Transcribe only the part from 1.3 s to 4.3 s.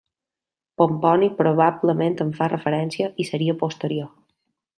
probablement en fa referència i seria posterior.